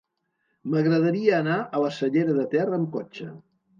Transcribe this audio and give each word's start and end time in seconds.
M'agradaria 0.73 1.35
anar 1.39 1.57
a 1.65 1.81
la 1.85 1.93
Cellera 1.99 2.35
de 2.39 2.47
Ter 2.55 2.65
amb 2.79 2.91
cotxe. 2.97 3.29